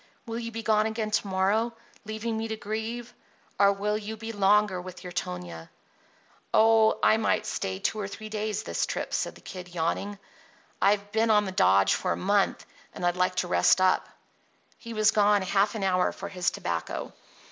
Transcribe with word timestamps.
Will 0.25 0.39
you 0.39 0.51
be 0.51 0.63
gone 0.63 0.87
again 0.87 1.11
to 1.11 1.27
morrow, 1.27 1.73
leaving 2.05 2.35
me 2.35 2.47
to 2.47 2.55
grieve, 2.57 3.13
or 3.59 3.71
will 3.71 3.99
you 3.99 4.17
be 4.17 4.31
longer 4.31 4.81
with 4.81 5.03
your 5.03 5.11
Tonia?" 5.13 5.69
"Oh, 6.51 6.97
I 7.03 7.17
might 7.17 7.45
stay 7.45 7.77
two 7.77 7.99
or 7.99 8.07
three 8.07 8.27
days 8.27 8.63
this 8.63 8.87
trip," 8.87 9.13
said 9.13 9.35
the 9.35 9.41
Kid, 9.41 9.75
yawning. 9.75 10.17
"I've 10.81 11.11
been 11.11 11.29
on 11.29 11.45
the 11.45 11.51
dodge 11.51 11.93
for 11.93 12.13
a 12.13 12.17
month, 12.17 12.65
and 12.95 13.05
I'd 13.05 13.15
like 13.15 13.35
to 13.35 13.47
rest 13.47 13.79
up." 13.79 14.09
He 14.79 14.91
was 14.95 15.11
gone 15.11 15.43
half 15.43 15.75
an 15.75 15.83
hour 15.83 16.11
for 16.11 16.29
his 16.29 16.49
tobacco. 16.49 17.13